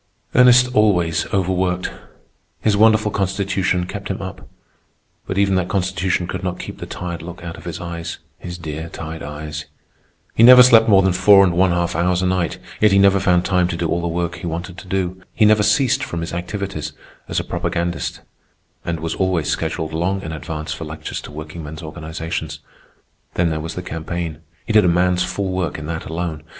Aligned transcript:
Ernest 0.33 0.73
always 0.73 1.27
overworked. 1.31 1.91
His 2.59 2.75
wonderful 2.75 3.11
constitution 3.11 3.85
kept 3.85 4.07
him 4.07 4.19
up; 4.19 4.49
but 5.27 5.37
even 5.37 5.53
that 5.53 5.67
constitution 5.69 6.25
could 6.25 6.43
not 6.43 6.57
keep 6.57 6.79
the 6.79 6.87
tired 6.87 7.21
look 7.21 7.43
out 7.43 7.55
of 7.55 7.65
his 7.65 7.79
eyes. 7.79 8.17
His 8.39 8.57
dear, 8.57 8.89
tired 8.89 9.21
eyes! 9.21 9.65
He 10.33 10.41
never 10.41 10.63
slept 10.63 10.89
more 10.89 11.03
than 11.03 11.13
four 11.13 11.43
and 11.43 11.53
one 11.53 11.69
half 11.69 11.95
hours 11.95 12.23
a 12.23 12.25
night; 12.25 12.57
yet 12.79 12.91
he 12.91 12.97
never 12.97 13.19
found 13.19 13.45
time 13.45 13.67
to 13.67 13.77
do 13.77 13.87
all 13.87 14.01
the 14.01 14.07
work 14.07 14.37
he 14.37 14.47
wanted 14.47 14.75
to 14.79 14.87
do. 14.87 15.21
He 15.35 15.45
never 15.45 15.61
ceased 15.61 16.03
from 16.03 16.21
his 16.21 16.33
activities 16.33 16.93
as 17.27 17.39
a 17.39 17.43
propagandist, 17.43 18.21
and 18.83 19.01
was 19.01 19.13
always 19.13 19.49
scheduled 19.51 19.93
long 19.93 20.23
in 20.23 20.31
advance 20.31 20.73
for 20.73 20.83
lectures 20.83 21.21
to 21.21 21.31
workingmen's 21.31 21.83
organizations. 21.83 22.57
Then 23.35 23.51
there 23.51 23.59
was 23.61 23.75
the 23.75 23.83
campaign. 23.83 24.39
He 24.65 24.73
did 24.73 24.83
a 24.83 24.87
man's 24.87 25.21
full 25.23 25.49
work 25.51 25.77
in 25.77 25.85
that 25.85 26.05
alone. 26.05 26.41